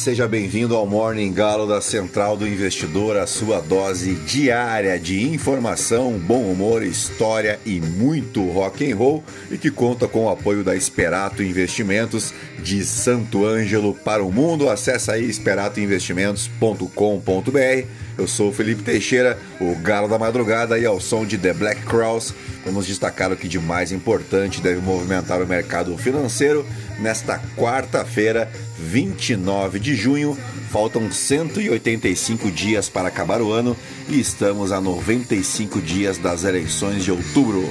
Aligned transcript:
seja 0.00 0.26
bem-vindo 0.26 0.74
ao 0.74 0.86
Morning 0.86 1.30
Galo 1.30 1.66
da 1.66 1.82
Central 1.82 2.34
do 2.34 2.48
Investidor, 2.48 3.18
a 3.18 3.26
sua 3.26 3.60
dose 3.60 4.14
diária 4.14 4.98
de 4.98 5.28
informação, 5.28 6.12
bom 6.12 6.50
humor, 6.50 6.82
história 6.82 7.60
e 7.66 7.82
muito 7.82 8.42
rock 8.50 8.90
and 8.90 8.96
roll 8.96 9.22
e 9.50 9.58
que 9.58 9.70
conta 9.70 10.08
com 10.08 10.24
o 10.24 10.30
apoio 10.30 10.64
da 10.64 10.74
Esperato 10.74 11.42
Investimentos 11.42 12.32
de 12.62 12.82
Santo 12.82 13.44
Ângelo 13.44 13.92
para 13.92 14.24
o 14.24 14.32
mundo. 14.32 14.70
Acesse 14.70 15.10
aí 15.10 15.28
esperatoinvestimentos.com.br. 15.28 17.86
Eu 18.16 18.26
sou 18.26 18.48
o 18.48 18.52
Felipe 18.52 18.82
Teixeira, 18.82 19.38
o 19.60 19.74
Galo 19.76 20.08
da 20.08 20.18
Madrugada 20.18 20.78
e 20.78 20.86
ao 20.86 20.98
som 20.98 21.26
de 21.26 21.36
The 21.36 21.52
Black 21.52 21.82
Cross, 21.82 22.32
vamos 22.64 22.86
destacar 22.86 23.32
o 23.32 23.36
que 23.36 23.48
de 23.48 23.58
mais 23.58 23.92
importante 23.92 24.60
deve 24.60 24.80
movimentar 24.80 25.42
o 25.42 25.46
mercado 25.46 25.96
financeiro 25.96 26.66
nesta 27.00 27.38
quarta-feira, 27.56 28.50
29 28.78 29.78
de 29.78 29.94
junho. 29.94 30.36
Faltam 30.70 31.10
185 31.10 32.50
dias 32.50 32.88
para 32.88 33.08
acabar 33.08 33.42
o 33.42 33.52
ano 33.52 33.76
e 34.08 34.20
estamos 34.20 34.70
a 34.70 34.80
95 34.80 35.80
dias 35.80 36.18
das 36.18 36.44
eleições 36.44 37.02
de 37.02 37.10
outubro. 37.10 37.68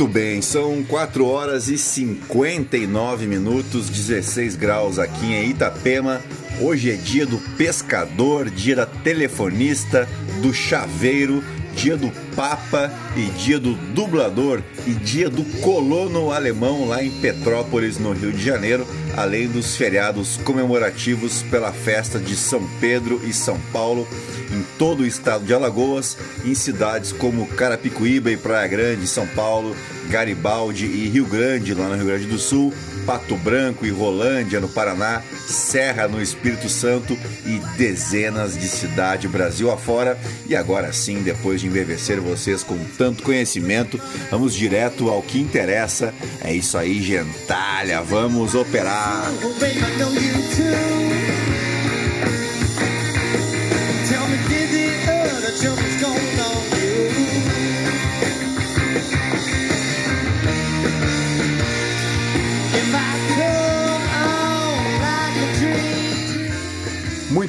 Muito 0.00 0.14
bem, 0.14 0.40
são 0.40 0.82
4 0.82 1.26
horas 1.26 1.68
e 1.68 1.76
59 1.76 3.26
minutos, 3.26 3.90
16 3.90 4.56
graus 4.56 4.98
aqui 4.98 5.34
em 5.34 5.50
Itapema. 5.50 6.22
Hoje 6.58 6.90
é 6.90 6.94
dia 6.94 7.26
do 7.26 7.36
pescador, 7.58 8.48
dia 8.48 8.74
da 8.74 8.86
telefonista, 8.86 10.08
do 10.40 10.54
chaveiro, 10.54 11.44
dia 11.76 11.98
do 11.98 12.10
Papa 12.34 12.92
e 13.16 13.26
dia 13.38 13.58
do 13.58 13.74
dublador 13.94 14.62
e 14.86 14.92
dia 14.92 15.28
do 15.28 15.44
colono 15.60 16.32
alemão 16.32 16.86
lá 16.86 17.02
em 17.02 17.10
Petrópolis, 17.10 17.98
no 17.98 18.12
Rio 18.12 18.32
de 18.32 18.42
Janeiro, 18.42 18.86
além 19.16 19.48
dos 19.48 19.76
feriados 19.76 20.36
comemorativos 20.38 21.42
pela 21.42 21.72
festa 21.72 22.18
de 22.18 22.36
São 22.36 22.66
Pedro 22.80 23.20
e 23.24 23.32
São 23.32 23.58
Paulo 23.72 24.06
em 24.52 24.64
todo 24.78 25.00
o 25.00 25.06
estado 25.06 25.44
de 25.44 25.54
Alagoas, 25.54 26.16
em 26.44 26.54
cidades 26.54 27.12
como 27.12 27.46
Carapicuíba 27.46 28.30
e 28.30 28.36
Praia 28.36 28.66
Grande, 28.66 29.06
São 29.06 29.26
Paulo, 29.28 29.76
Garibaldi 30.08 30.86
e 30.86 31.08
Rio 31.08 31.24
Grande, 31.26 31.72
lá 31.72 31.88
no 31.88 31.94
Rio 31.94 32.06
Grande 32.06 32.26
do 32.26 32.38
Sul, 32.38 32.74
Pato 33.06 33.36
Branco 33.36 33.86
e 33.86 33.90
Rolândia, 33.90 34.60
no 34.60 34.68
Paraná, 34.68 35.22
Serra, 35.46 36.08
no 36.08 36.20
Espírito 36.20 36.68
Santo 36.68 37.16
e 37.46 37.60
dezenas 37.76 38.58
de 38.58 38.66
cidades 38.66 39.30
Brasil 39.30 39.70
afora. 39.70 40.18
E 40.46 40.56
agora 40.56 40.92
sim, 40.92 41.22
depois 41.22 41.60
de 41.60 41.68
embevecer 41.68 42.19
vocês 42.20 42.62
com 42.62 42.78
tanto 42.96 43.22
conhecimento, 43.22 44.00
vamos 44.30 44.54
direto 44.54 45.08
ao 45.08 45.22
que 45.22 45.38
interessa. 45.38 46.14
É 46.42 46.52
isso 46.54 46.76
aí, 46.76 47.02
gentalha, 47.02 48.02
vamos 48.02 48.54
operar! 48.54 49.30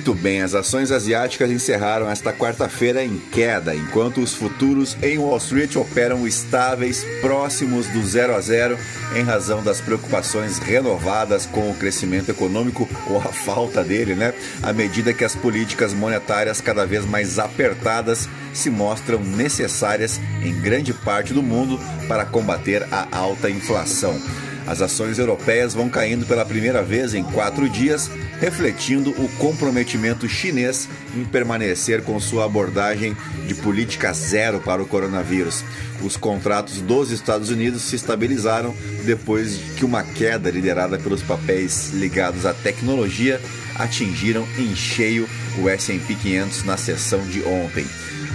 Muito 0.01 0.16
bem, 0.16 0.41
as 0.41 0.56
ações 0.56 0.91
asiáticas 0.91 1.51
encerraram 1.51 2.09
esta 2.09 2.34
quarta-feira 2.34 3.03
em 3.03 3.19
queda, 3.31 3.75
enquanto 3.75 4.19
os 4.19 4.34
futuros 4.34 4.97
em 5.00 5.19
Wall 5.19 5.38
Street 5.38 5.75
operam 5.75 6.25
estáveis, 6.25 7.06
próximos 7.22 7.85
do 7.85 8.03
zero 8.03 8.35
a 8.35 8.41
zero, 8.41 8.79
em 9.16 9.22
razão 9.22 9.61
das 9.61 9.79
preocupações 9.79 10.57
renovadas 10.57 11.45
com 11.45 11.69
o 11.69 11.75
crescimento 11.75 12.31
econômico 12.31 12.90
ou 13.07 13.19
a 13.19 13.31
falta 13.31 13.84
dele, 13.84 14.16
né? 14.16 14.34
À 14.63 14.73
medida 14.73 15.13
que 15.13 15.23
as 15.23 15.35
políticas 15.35 15.94
monetárias 15.94 16.59
cada 16.59 16.84
vez 16.84 17.06
mais 17.06 17.38
apertadas 17.38 18.28
se 18.56 18.72
mostram 18.72 19.19
necessárias 19.19 20.19
em 20.44 20.59
grande 20.61 20.95
parte 20.95 21.31
do 21.31 21.44
mundo 21.44 21.79
para 22.07 22.25
combater 22.25 22.88
a 22.91 23.07
alta 23.16 23.51
inflação. 23.51 24.19
As 24.67 24.81
ações 24.81 25.17
europeias 25.17 25.73
vão 25.73 25.89
caindo 25.89 26.25
pela 26.25 26.45
primeira 26.45 26.83
vez 26.83 27.13
em 27.13 27.23
quatro 27.23 27.67
dias, 27.67 28.09
refletindo 28.39 29.11
o 29.11 29.27
comprometimento 29.38 30.27
chinês 30.29 30.88
em 31.16 31.23
permanecer 31.25 32.03
com 32.03 32.19
sua 32.19 32.45
abordagem 32.45 33.16
de 33.47 33.55
política 33.55 34.13
zero 34.13 34.59
para 34.59 34.81
o 34.81 34.85
coronavírus. 34.85 35.63
Os 36.01 36.16
contratos 36.16 36.81
dos 36.81 37.11
Estados 37.11 37.49
Unidos 37.49 37.81
se 37.81 37.95
estabilizaram 37.95 38.75
depois 39.03 39.57
que 39.77 39.85
uma 39.85 40.03
queda 40.03 40.49
liderada 40.49 40.97
pelos 40.97 41.22
papéis 41.22 41.91
ligados 41.93 42.45
à 42.45 42.53
tecnologia 42.53 43.41
atingiram 43.75 44.47
em 44.57 44.75
cheio 44.75 45.28
o 45.57 45.67
S&P 45.67 46.16
500 46.16 46.63
na 46.63 46.78
sessão 46.78 47.22
de 47.25 47.43
ontem. 47.43 47.85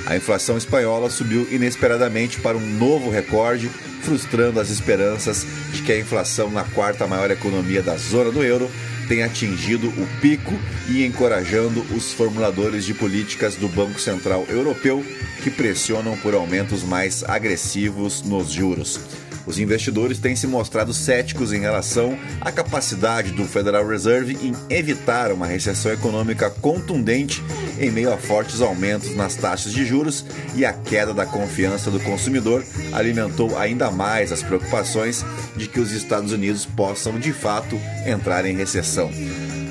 A 0.06 0.14
inflação 0.14 0.56
espanhola 0.56 1.10
subiu 1.10 1.48
inesperadamente 1.50 2.40
para 2.40 2.56
um 2.56 2.64
novo 2.78 3.10
recorde, 3.10 3.68
frustrando 4.02 4.60
as 4.60 4.70
esperanças 4.70 5.44
de 5.72 5.82
que 5.82 5.90
a 5.90 5.98
inflação 5.98 6.48
na 6.48 6.62
quarta 6.62 7.08
maior 7.08 7.28
economia 7.30 7.82
da 7.82 7.96
zona 7.96 8.30
do 8.30 8.42
euro 8.42 8.70
tenha 9.08 9.26
atingido 9.26 9.88
o 9.88 10.20
pico 10.20 10.52
e 10.88 11.04
encorajando 11.04 11.84
os 11.94 12.12
formuladores 12.12 12.84
de 12.84 12.94
políticas 12.94 13.56
do 13.56 13.68
Banco 13.68 14.00
Central 14.00 14.44
Europeu 14.48 15.04
que 15.42 15.50
pressionam 15.50 16.16
por 16.18 16.34
aumentos 16.34 16.84
mais 16.84 17.24
agressivos 17.24 18.22
nos 18.22 18.52
juros. 18.52 19.00
Os 19.46 19.58
investidores 19.58 20.18
têm 20.18 20.34
se 20.34 20.46
mostrado 20.46 20.92
céticos 20.92 21.52
em 21.52 21.60
relação 21.60 22.18
à 22.40 22.50
capacidade 22.50 23.30
do 23.30 23.44
Federal 23.44 23.86
Reserve 23.86 24.36
em 24.42 24.52
evitar 24.68 25.30
uma 25.30 25.46
recessão 25.46 25.92
econômica 25.92 26.50
contundente 26.50 27.42
em 27.78 27.90
meio 27.90 28.12
a 28.12 28.16
fortes 28.16 28.60
aumentos 28.60 29.14
nas 29.14 29.36
taxas 29.36 29.72
de 29.72 29.84
juros 29.84 30.24
e 30.54 30.64
a 30.64 30.72
queda 30.72 31.14
da 31.14 31.26
confiança 31.26 31.90
do 31.90 32.00
consumidor 32.00 32.64
alimentou 32.92 33.56
ainda 33.56 33.90
mais 33.90 34.32
as 34.32 34.42
preocupações 34.42 35.24
de 35.56 35.68
que 35.68 35.78
os 35.78 35.92
Estados 35.92 36.32
Unidos 36.32 36.66
possam 36.66 37.18
de 37.18 37.32
fato 37.32 37.78
entrar 38.06 38.44
em 38.44 38.56
recessão. 38.56 39.10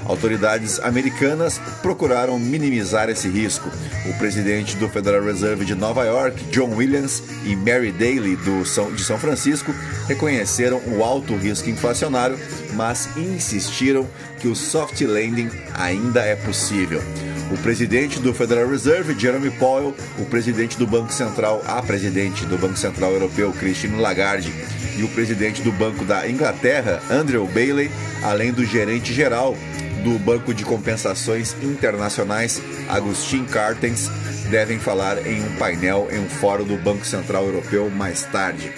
Autoridades 0.06 0.80
americanas 0.80 1.60
procuraram 1.82 2.38
minimizar 2.40 3.10
esse 3.10 3.28
risco. 3.28 3.70
O 4.08 4.14
presidente 4.20 4.76
do 4.78 4.88
Federal 4.88 5.24
Reserve 5.24 5.66
de 5.66 5.74
Nova 5.74 6.04
York, 6.06 6.44
John 6.52 6.76
Williams, 6.76 7.24
e 7.44 7.56
Mary 7.56 7.92
Daly, 7.92 8.36
do 8.36 8.64
São, 8.64 8.92
de 8.94 9.04
São 9.04 9.18
Francisco, 9.18 9.74
reconheceram 10.08 10.80
o 10.88 11.04
alto 11.04 11.36
risco 11.36 11.70
inflacionário, 11.70 12.38
mas 12.74 13.10
insistiram 13.18 14.08
que 14.40 14.48
o 14.48 14.56
soft 14.56 15.02
landing 15.02 15.50
ainda 15.74 16.22
é 16.22 16.36
possível. 16.36 17.02
O 17.52 17.58
presidente 17.58 18.20
do 18.20 18.34
Federal 18.34 18.68
Reserve, 18.68 19.18
Jeremy 19.18 19.50
Powell, 19.52 19.96
o 20.20 20.26
presidente 20.26 20.78
do 20.78 20.86
Banco 20.86 21.12
Central, 21.12 21.64
a 21.66 21.82
presidente 21.82 22.46
do 22.46 22.58
Banco 22.58 22.78
Central 22.78 23.12
Europeu, 23.12 23.52
Christine 23.54 24.00
Lagarde, 24.00 24.54
e 24.98 25.04
o 25.04 25.08
presidente 25.10 25.62
do 25.62 25.72
Banco 25.72 26.06
da 26.06 26.30
Inglaterra, 26.30 27.02
Andrew 27.10 27.46
Bailey, 27.48 27.92
além 28.24 28.52
do 28.52 28.64
gerente 28.64 29.14
geral 29.14 29.56
do 30.06 30.20
Banco 30.20 30.54
de 30.54 30.64
Compensações 30.64 31.56
Internacionais, 31.64 32.62
Agustin 32.88 33.44
Cartens, 33.44 34.08
devem 34.52 34.78
falar 34.78 35.26
em 35.26 35.44
um 35.44 35.56
painel 35.56 36.08
em 36.12 36.20
um 36.20 36.30
fórum 36.30 36.64
do 36.64 36.78
Banco 36.78 37.04
Central 37.04 37.46
Europeu 37.46 37.90
mais 37.90 38.22
tarde. 38.22 38.72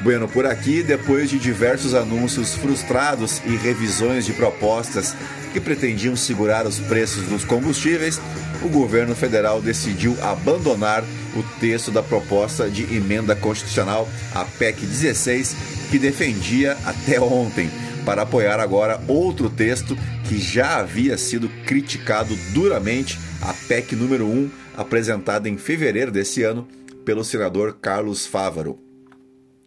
Bueno, 0.00 0.26
por 0.26 0.46
aqui, 0.46 0.82
depois 0.82 1.28
de 1.28 1.38
diversos 1.38 1.94
anúncios 1.94 2.54
frustrados 2.54 3.42
e 3.44 3.56
revisões 3.56 4.24
de 4.24 4.32
propostas 4.32 5.14
que 5.52 5.60
pretendiam 5.60 6.16
segurar 6.16 6.66
os 6.66 6.78
preços 6.78 7.24
dos 7.24 7.44
combustíveis, 7.44 8.18
o 8.62 8.68
governo 8.68 9.14
federal 9.14 9.60
decidiu 9.60 10.16
abandonar 10.22 11.04
o 11.36 11.42
texto 11.60 11.90
da 11.90 12.02
proposta 12.02 12.70
de 12.70 12.82
emenda 12.94 13.36
constitucional, 13.36 14.08
a 14.34 14.44
PEC 14.44 14.86
16, 14.86 15.56
que 15.90 15.98
defendia 15.98 16.76
até 16.84 17.20
ontem 17.20 17.70
para 18.04 18.22
apoiar 18.22 18.60
agora 18.60 19.00
outro 19.08 19.48
texto 19.48 19.96
que 20.28 20.38
já 20.38 20.78
havia 20.78 21.16
sido 21.16 21.48
criticado 21.64 22.36
duramente, 22.52 23.18
a 23.40 23.52
PEC 23.52 23.96
número 23.96 24.26
1, 24.26 24.50
apresentada 24.76 25.48
em 25.48 25.56
fevereiro 25.56 26.10
desse 26.10 26.42
ano 26.42 26.68
pelo 27.04 27.24
senador 27.24 27.78
Carlos 27.80 28.26
Fávaro. 28.26 28.78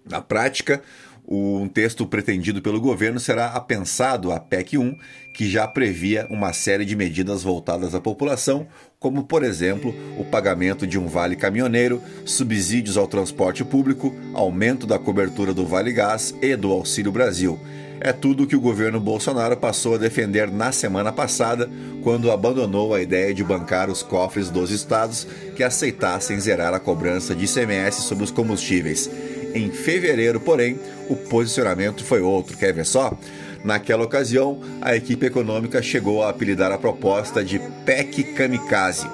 Na 0.10 0.22
prática, 0.22 0.82
um 1.28 1.68
texto 1.68 2.08
pretendido 2.08 2.62
pelo 2.62 2.80
governo 2.80 3.20
será 3.20 3.48
apensado 3.48 4.32
à 4.32 4.40
PEC 4.40 4.78
1, 4.78 4.96
que 5.34 5.50
já 5.50 5.68
previa 5.68 6.26
uma 6.30 6.54
série 6.54 6.86
de 6.86 6.96
medidas 6.96 7.44
voltadas 7.44 7.94
à 7.94 8.00
população, 8.00 8.66
como, 8.98 9.26
por 9.26 9.44
exemplo, 9.44 9.94
o 10.18 10.24
pagamento 10.24 10.88
de 10.88 10.98
um 10.98 11.08
vale 11.08 11.36
caminhoneiro, 11.36 12.02
subsídios 12.26 12.96
ao 12.96 13.08
transporte 13.08 13.66
público, 13.66 14.16
aumento 14.34 14.88
da 14.88 14.98
cobertura 14.98 15.54
do 15.54 15.66
Vale 15.66 15.92
Gás 15.92 16.34
e 16.42 16.56
do 16.56 16.72
Auxílio 16.72 17.12
Brasil. 17.12 17.60
É 18.00 18.14
tudo 18.14 18.46
que 18.46 18.56
o 18.56 18.62
governo 18.62 19.00
Bolsonaro 19.00 19.58
passou 19.58 19.96
a 19.96 19.98
defender 19.98 20.52
na 20.52 20.72
semana 20.72 21.12
passada, 21.12 21.70
quando 22.04 22.32
abandonou 22.32 22.94
a 22.94 23.02
ideia 23.02 23.34
de 23.34 23.44
bancar 23.44 23.90
os 23.90 24.04
cofres 24.04 24.50
dos 24.50 24.72
estados 24.72 25.28
que 25.56 25.64
aceitassem 25.64 26.40
zerar 26.40 26.74
a 26.74 26.80
cobrança 26.80 27.36
de 27.36 27.46
ICMS 27.46 28.04
sobre 28.04 28.24
os 28.24 28.32
combustíveis. 28.32 29.10
Em 29.54 29.72
fevereiro, 29.72 30.40
porém, 30.40 30.80
o 31.10 31.16
posicionamento 31.16 32.04
foi 32.04 32.22
outro. 32.22 32.56
Quer 32.56 32.74
ver 32.74 32.86
só? 32.86 33.18
Naquela 33.64 34.04
ocasião, 34.04 34.62
a 34.82 34.96
equipe 34.96 35.26
econômica 35.26 35.82
chegou 35.82 36.24
a 36.24 36.30
apelidar 36.30 36.72
a 36.72 36.78
proposta 36.78 37.44
de 37.44 37.60
PEC 37.86 38.36
Kamikaze, 38.36 39.08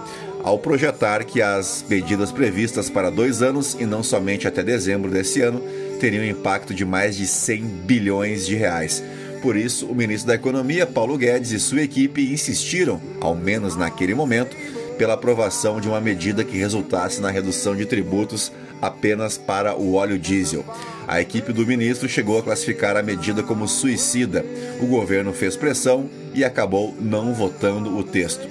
ao 0.44 0.60
projetar 0.60 1.24
que 1.24 1.42
as 1.42 1.86
medidas 1.88 2.32
previstas 2.32 2.90
para 2.90 3.10
dois 3.10 3.42
anos 3.42 3.78
e 3.80 3.86
não 3.86 4.04
somente 4.04 4.46
até 4.46 4.62
dezembro 4.62 5.10
desse 5.10 5.42
ano 5.42 5.64
teriam 6.04 6.26
impacto 6.26 6.74
de 6.74 6.84
mais 6.84 7.16
de 7.16 7.26
100 7.26 7.62
bilhões 7.62 8.46
de 8.46 8.56
reais. 8.56 9.02
Por 9.42 9.56
isso, 9.56 9.86
o 9.86 9.96
ministro 9.96 10.28
da 10.28 10.36
Economia, 10.36 10.86
Paulo 10.86 11.18
Guedes, 11.18 11.52
e 11.54 11.60
sua 11.62 11.82
equipe 11.82 12.30
insistiram, 12.30 13.00
ao 13.22 13.34
menos 13.34 13.78
naquele 13.78 14.14
momento, 14.14 14.54
pela 14.98 15.14
aprovação 15.14 15.80
de 15.80 15.88
uma 15.88 16.02
medida 16.02 16.44
que 16.44 16.58
resultasse 16.58 17.22
na 17.22 17.32
redução 17.32 17.74
de 17.74 17.86
tributos 17.86 18.52
apenas 18.82 19.38
para 19.38 19.78
o 19.78 19.94
óleo 19.94 20.20
diesel. 20.20 20.66
A 21.08 21.22
equipe 21.22 21.54
do 21.54 21.66
ministro 21.66 22.10
chegou 22.10 22.38
a 22.38 22.44
classificar 22.44 22.98
a 22.98 23.02
medida 23.02 23.42
como 23.42 23.66
suicida. 23.66 24.46
O 24.82 24.86
governo 24.86 25.32
fez 25.32 25.56
pressão 25.56 26.10
e 26.34 26.44
acabou 26.44 26.94
não 27.00 27.34
votando 27.34 27.98
o 27.98 28.04
texto. 28.04 28.46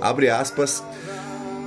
Abre 0.00 0.30
aspas. 0.30 0.82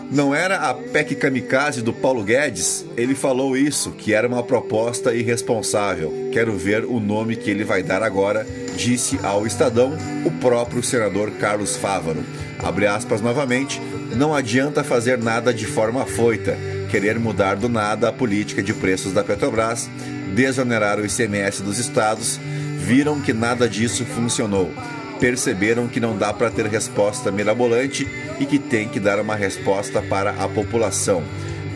Não 0.10 0.34
era 0.34 0.70
a 0.70 0.74
PEC 0.74 1.16
kamikaze 1.16 1.82
do 1.82 1.92
Paulo 1.92 2.24
Guedes? 2.24 2.86
Ele 2.96 3.14
falou 3.14 3.58
isso, 3.58 3.92
que 3.92 4.14
era 4.14 4.28
uma 4.28 4.42
proposta 4.42 5.14
irresponsável. 5.14 6.30
Quero 6.32 6.58
ver 6.58 6.86
o 6.86 7.00
nome 7.00 7.36
que 7.36 7.50
ele 7.50 7.66
vai 7.66 7.84
dar 7.84 8.02
agora, 8.02 8.48
disse 8.78 9.20
ao 9.22 9.46
Estadão 9.46 9.98
o 10.26 10.32
próprio 10.32 10.82
senador 10.82 11.32
Carlos 11.32 11.76
Fávaro. 11.76 12.24
Abre 12.60 12.88
aspas 12.88 13.22
novamente, 13.22 13.82
não 14.16 14.34
adianta 14.34 14.84
fazer 14.84 15.18
nada 15.18 15.54
de 15.54 15.66
forma 15.66 16.06
foita 16.06 16.58
querer 16.88 17.20
mudar 17.20 17.56
do 17.56 17.68
nada 17.68 18.10
a 18.10 18.14
política 18.14 18.64
de 18.64 18.74
preços 18.74 19.12
da 19.12 19.24
Petrobras, 19.24 19.90
desonerar 20.34 21.00
o 21.00 21.06
ICMS 21.06 21.62
dos 21.62 21.78
estados, 21.78 22.40
viram 22.78 23.20
que 23.20 23.34
nada 23.34 23.68
disso 23.68 24.06
funcionou. 24.06 24.72
Perceberam 25.20 25.88
que 25.88 26.00
não 26.00 26.18
dá 26.18 26.32
para 26.32 26.50
ter 26.50 26.66
resposta 26.68 27.32
mirabolante 27.32 28.08
e 28.40 28.46
que 28.46 28.60
tem 28.60 28.88
que 28.88 29.00
dar 29.00 29.20
uma 29.20 29.36
resposta 29.36 30.02
para 30.02 30.32
a 30.32 30.48
população. 30.48 31.24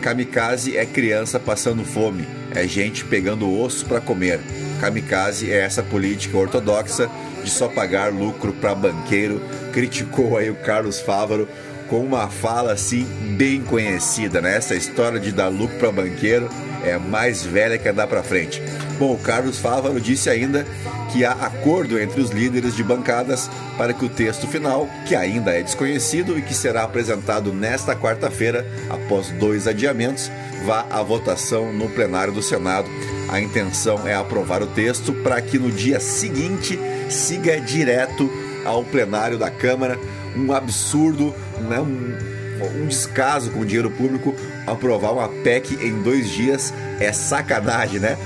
Kamikaze 0.00 0.76
é 0.76 0.84
criança 0.84 1.38
passando 1.38 1.84
fome, 1.84 2.26
é 2.54 2.66
gente 2.66 3.04
pegando 3.04 3.52
osso 3.60 3.86
para 3.86 4.00
comer. 4.00 4.40
Kamikaze 4.80 5.50
é 5.50 5.60
essa 5.60 5.82
política 5.82 6.36
ortodoxa 6.36 7.08
de 7.44 7.50
só 7.50 7.68
pagar 7.68 8.12
lucro 8.12 8.52
para 8.52 8.74
banqueiro, 8.74 9.40
criticou 9.72 10.36
aí 10.36 10.50
o 10.50 10.56
Carlos 10.56 11.00
Fávaro, 11.00 11.48
com 11.88 12.00
uma 12.00 12.28
fala 12.28 12.72
assim 12.72 13.04
bem 13.36 13.60
conhecida, 13.60 14.40
né? 14.40 14.56
Essa 14.56 14.74
história 14.74 15.20
de 15.20 15.30
dar 15.30 15.48
lucro 15.48 15.78
para 15.78 15.92
banqueiro 15.92 16.48
é 16.84 16.98
mais 16.98 17.42
velha 17.42 17.78
que 17.78 17.88
andar 17.88 18.06
para 18.06 18.22
frente. 18.22 18.62
Bom, 18.98 19.14
o 19.14 19.18
Carlos 19.18 19.58
Fávaro 19.58 20.00
disse 20.00 20.28
ainda 20.28 20.66
que 21.12 21.24
há 21.24 21.32
acordo 21.32 21.98
entre 21.98 22.20
os 22.20 22.30
líderes 22.30 22.74
de 22.74 22.82
bancadas 22.82 23.50
para 23.76 23.92
que 23.92 24.04
o 24.04 24.08
texto 24.08 24.46
final, 24.46 24.88
que 25.06 25.14
ainda 25.14 25.50
é 25.52 25.62
desconhecido 25.62 26.38
e 26.38 26.42
que 26.42 26.54
será 26.54 26.84
apresentado 26.84 27.52
nesta 27.52 27.94
quarta-feira, 27.94 28.66
após 28.88 29.28
dois 29.30 29.66
adiamentos, 29.66 30.30
vá 30.64 30.86
à 30.90 31.02
votação 31.02 31.72
no 31.72 31.88
plenário 31.88 32.32
do 32.32 32.42
Senado. 32.42 32.88
A 33.28 33.40
intenção 33.40 34.06
é 34.06 34.14
aprovar 34.14 34.62
o 34.62 34.66
texto 34.66 35.12
para 35.22 35.40
que 35.40 35.58
no 35.58 35.70
dia 35.70 36.00
seguinte 36.00 36.78
siga 37.08 37.60
direto 37.60 38.30
ao 38.64 38.84
plenário 38.84 39.38
da 39.38 39.50
Câmara 39.50 39.98
um 40.36 40.52
absurdo, 40.52 41.34
né, 41.68 41.78
um, 41.80 42.82
um 42.82 42.86
descaso 42.86 43.50
com 43.50 43.60
o 43.60 43.66
dinheiro 43.66 43.90
público 43.90 44.34
aprovar 44.66 45.12
uma 45.12 45.28
PEC 45.28 45.74
em 45.84 46.02
dois 46.02 46.30
dias 46.30 46.72
é 47.00 47.12
sacanagem, 47.12 47.98
né? 48.00 48.16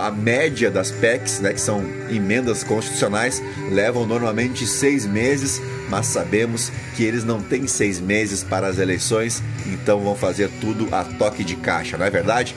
A 0.00 0.10
média 0.10 0.70
das 0.70 0.90
PECs, 0.90 1.40
né, 1.40 1.52
que 1.52 1.60
são 1.60 1.84
emendas 2.10 2.64
constitucionais, 2.64 3.42
levam 3.70 4.06
normalmente 4.06 4.66
seis 4.66 5.06
meses, 5.06 5.60
mas 5.88 6.06
sabemos 6.06 6.70
que 6.96 7.04
eles 7.04 7.24
não 7.24 7.40
têm 7.40 7.66
seis 7.66 8.00
meses 8.00 8.42
para 8.42 8.66
as 8.66 8.78
eleições, 8.78 9.42
então 9.66 10.00
vão 10.00 10.14
fazer 10.14 10.50
tudo 10.60 10.88
a 10.92 11.04
toque 11.04 11.44
de 11.44 11.56
caixa, 11.56 11.96
não 11.96 12.06
é 12.06 12.10
verdade? 12.10 12.54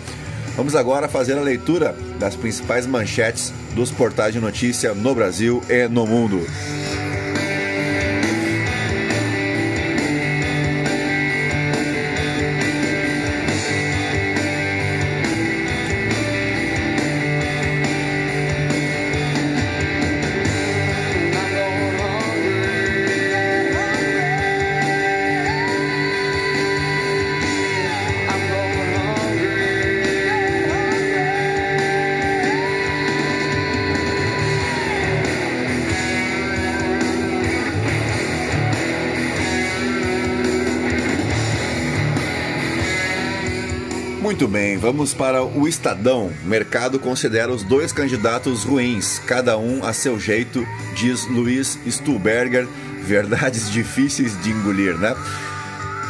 Vamos 0.56 0.76
agora 0.76 1.08
fazer 1.08 1.38
a 1.38 1.42
leitura 1.42 1.96
das 2.20 2.36
principais 2.36 2.88
manchetes 2.88 3.54
dos 3.76 3.92
portais 3.92 4.34
de 4.34 4.40
notícia 4.40 4.94
no 4.96 5.14
Brasil 5.14 5.62
e 5.70 5.88
no 5.88 6.08
mundo. 6.08 6.44
Muito 44.28 44.46
bem, 44.46 44.76
vamos 44.76 45.14
para 45.14 45.42
o 45.42 45.70
Estadão. 45.70 46.30
Mercado 46.44 47.00
considera 47.00 47.50
os 47.50 47.64
dois 47.64 47.94
candidatos 47.94 48.66
ruins, 48.66 49.20
cada 49.20 49.58
um 49.58 49.86
a 49.86 49.94
seu 49.94 50.20
jeito, 50.20 50.68
diz 50.94 51.26
Luiz 51.28 51.80
Stuhlberger. 51.88 52.68
Verdades 53.04 53.72
difíceis 53.72 54.38
de 54.44 54.52
engolir, 54.52 54.98
né? 54.98 55.16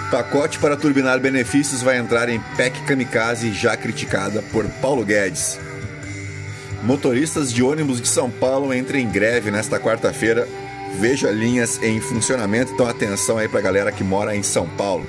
Pacote 0.09 0.57
para 0.57 0.75
turbinar 0.75 1.19
benefícios 1.19 1.83
vai 1.83 1.99
entrar 1.99 2.27
em 2.27 2.39
PEC 2.55 2.81
Kamikaze, 2.87 3.53
já 3.53 3.77
criticada 3.77 4.41
por 4.51 4.65
Paulo 4.81 5.05
Guedes. 5.05 5.59
Motoristas 6.81 7.53
de 7.53 7.61
ônibus 7.61 8.01
de 8.01 8.07
São 8.07 8.31
Paulo 8.31 8.73
entram 8.73 8.97
em 8.97 9.07
greve 9.07 9.51
nesta 9.51 9.79
quarta-feira. 9.79 10.47
Veja 10.99 11.29
linhas 11.29 11.79
em 11.83 12.01
funcionamento, 12.01 12.73
então 12.73 12.87
atenção 12.87 13.37
aí 13.37 13.47
para 13.47 13.59
a 13.59 13.63
galera 13.63 13.91
que 13.91 14.03
mora 14.03 14.35
em 14.35 14.41
São 14.41 14.67
Paulo. 14.67 15.07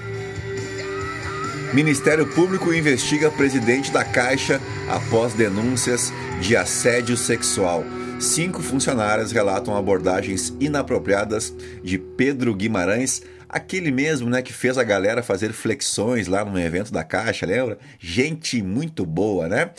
Ministério 1.72 2.26
Público 2.26 2.72
investiga 2.72 3.30
presidente 3.30 3.92
da 3.92 4.02
Caixa 4.02 4.58
após 4.88 5.34
denúncias 5.34 6.10
de 6.40 6.56
assédio 6.56 7.14
sexual. 7.14 7.84
Cinco 8.18 8.62
funcionárias 8.62 9.32
relatam 9.32 9.76
abordagens 9.76 10.52
inapropriadas 10.58 11.54
de 11.84 11.98
Pedro 11.98 12.54
Guimarães, 12.54 13.22
aquele 13.46 13.90
mesmo 13.90 14.30
né, 14.30 14.40
que 14.40 14.52
fez 14.52 14.78
a 14.78 14.82
galera 14.82 15.22
fazer 15.22 15.52
flexões 15.52 16.26
lá 16.26 16.42
no 16.42 16.58
evento 16.58 16.90
da 16.90 17.04
Caixa, 17.04 17.44
lembra? 17.44 17.78
Gente 18.00 18.62
muito 18.62 19.04
boa, 19.04 19.46
né? 19.46 19.70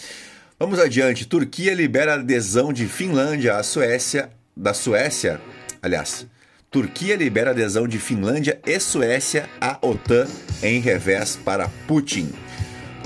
Vamos 0.60 0.80
adiante. 0.80 1.26
Turquia 1.26 1.74
libera 1.74 2.14
adesão 2.14 2.72
de 2.72 2.86
Finlândia 2.86 3.58
à 3.58 3.64
Suécia, 3.64 4.30
da 4.56 4.76
Suécia, 4.76 5.42
aliás, 5.82 6.28
Turquia 6.72 7.16
libera 7.16 7.50
adesão 7.50 7.88
de 7.88 7.98
Finlândia 7.98 8.60
e 8.64 8.80
Suécia 8.80 9.50
à 9.60 9.80
OTAN 9.82 10.28
em 10.62 10.80
revés 10.80 11.36
para 11.44 11.68
Putin. 11.88 12.30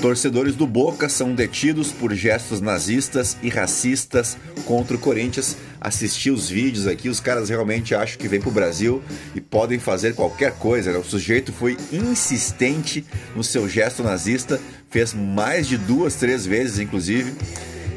Torcedores 0.02 0.54
do 0.54 0.68
Boca 0.68 1.08
são 1.08 1.34
detidos 1.34 1.90
por 1.90 2.14
gestos 2.14 2.60
nazistas 2.60 3.38
e 3.42 3.48
racistas 3.48 4.36
contra 4.66 4.98
o 4.98 5.00
Corinthians. 5.00 5.56
Assisti 5.80 6.30
os 6.30 6.50
vídeos 6.50 6.88
aqui, 6.88 7.08
os 7.08 7.22
caras 7.22 7.48
realmente 7.48 7.96
acham 7.96 8.18
que 8.18 8.28
vêm 8.28 8.42
para 8.42 8.50
o 8.50 8.54
Brasil 8.54 9.02
e 9.34 9.40
podem 9.40 9.80
fazer 9.80 10.14
qualquer 10.14 10.52
coisa. 10.56 10.92
Né? 10.92 10.98
O 10.98 11.04
sujeito 11.06 11.54
foi 11.54 11.78
insistente 11.90 13.06
no 13.34 13.46
seu 13.46 13.70
gesto 13.70 14.04
nazista, 14.04 14.60
fez 14.90 15.14
mais 15.14 15.68
de 15.68 15.78
duas, 15.78 16.16
três 16.16 16.46
vezes, 16.46 16.80
inclusive, 16.80 17.34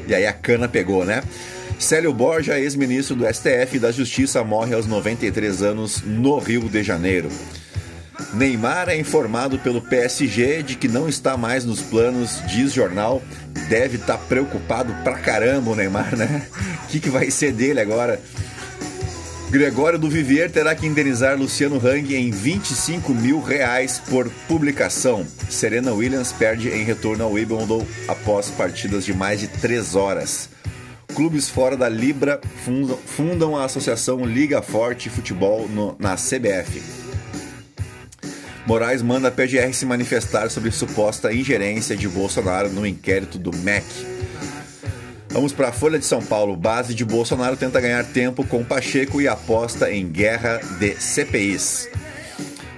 e 0.07 0.15
aí 0.15 0.25
a 0.25 0.31
cana 0.31 0.69
pegou, 0.69 1.03
né? 1.03 1.21
Célio 1.79 2.11
Borja, 2.11 2.59
ex-ministro 2.59 3.15
do 3.15 3.25
STF 3.25 3.75
e 3.75 3.79
da 3.79 3.91
Justiça, 3.91 4.43
morre 4.43 4.73
aos 4.73 4.87
93 4.87 5.61
anos 5.61 6.01
no 6.03 6.39
Rio 6.39 6.67
de 6.67 6.83
Janeiro. 6.83 7.29
Neymar 8.33 8.89
é 8.89 8.97
informado 8.97 9.59
pelo 9.59 9.81
PSG 9.81 10.63
de 10.63 10.75
que 10.75 10.87
não 10.87 11.07
está 11.07 11.37
mais 11.37 11.63
nos 11.63 11.81
planos, 11.81 12.41
diz 12.47 12.73
jornal, 12.73 13.21
deve 13.69 13.97
estar 13.97 14.17
tá 14.17 14.23
preocupado 14.25 14.93
pra 15.03 15.19
caramba 15.19 15.71
o 15.71 15.75
Neymar, 15.75 16.15
né? 16.15 16.47
O 16.83 16.87
que, 16.89 16.99
que 16.99 17.09
vai 17.09 17.29
ser 17.29 17.53
dele 17.53 17.79
agora? 17.79 18.19
Gregório 19.49 19.97
do 19.97 20.09
Vivier 20.09 20.51
terá 20.51 20.75
que 20.75 20.85
indenizar 20.85 21.37
Luciano 21.37 21.77
Hang 21.77 22.13
em 22.13 22.31
25 22.31 23.13
mil 23.13 23.39
reais 23.39 24.01
por 24.09 24.29
publicação. 24.47 25.25
Serena 25.49 25.93
Williams 25.93 26.33
perde 26.33 26.69
em 26.69 26.83
retorno 26.83 27.23
ao 27.23 27.31
Wimbledon 27.31 27.85
após 28.09 28.49
partidas 28.49 29.05
de 29.05 29.13
mais 29.13 29.39
de 29.39 29.47
3 29.47 29.95
horas. 29.95 30.49
Clubes 31.17 31.49
fora 31.49 31.75
da 31.75 31.89
Libra 31.89 32.39
fundam, 33.07 33.57
a 33.57 33.65
associação 33.65 34.23
Liga 34.23 34.61
Forte 34.61 35.09
Futebol 35.09 35.67
no, 35.67 35.95
na 35.97 36.13
CBF. 36.13 36.79
Moraes 38.67 39.01
manda 39.01 39.29
a 39.29 39.31
PGR 39.31 39.73
se 39.73 39.83
manifestar 39.83 40.51
sobre 40.51 40.69
suposta 40.69 41.33
ingerência 41.33 41.97
de 41.97 42.07
Bolsonaro 42.07 42.69
no 42.69 42.85
inquérito 42.85 43.39
do 43.39 43.51
MEC. 43.51 43.83
Vamos 45.29 45.51
para 45.51 45.69
a 45.69 45.71
Folha 45.71 45.97
de 45.97 46.05
São 46.05 46.21
Paulo. 46.21 46.55
Base 46.55 46.93
de 46.93 47.03
Bolsonaro 47.03 47.57
tenta 47.57 47.81
ganhar 47.81 48.05
tempo 48.05 48.45
com 48.45 48.63
Pacheco 48.63 49.19
e 49.19 49.27
aposta 49.27 49.91
em 49.91 50.07
guerra 50.07 50.59
de 50.77 50.91
CPIs. 51.01 51.89